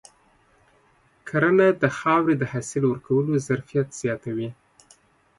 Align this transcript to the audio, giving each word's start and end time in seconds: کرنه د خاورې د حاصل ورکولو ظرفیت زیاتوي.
کرنه 1.27 1.67
د 1.81 1.83
خاورې 1.97 2.33
د 2.37 2.43
حاصل 2.51 2.83
ورکولو 2.87 3.31
ظرفیت 3.47 3.87
زیاتوي. 4.01 4.49